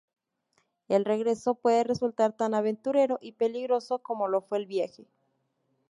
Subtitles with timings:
[0.87, 5.05] El regreso puede resultar tan aventurero y peligroso como lo fue el viaje.